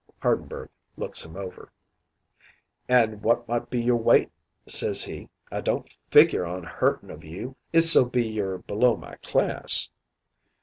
"Hardenberg 0.23 0.69
looks 0.97 1.23
him 1.23 1.35
over. 1.37 1.71
"'An' 2.89 3.21
wot 3.21 3.47
might 3.47 3.69
be 3.69 3.83
your 3.83 3.97
weight?' 3.99 4.31
says 4.65 5.03
he. 5.03 5.29
'I 5.51 5.61
don't 5.61 5.95
figure 6.09 6.43
on 6.43 6.63
hurtin' 6.63 7.11
of 7.11 7.23
you, 7.23 7.55
if 7.71 7.83
so 7.83 8.03
be 8.05 8.27
you're 8.27 8.57
below 8.57 8.97
my 8.97 9.13
class.' 9.17 9.91